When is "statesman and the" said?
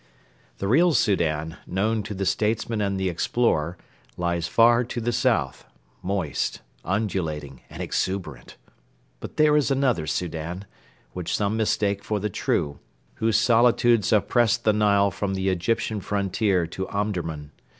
2.25-3.07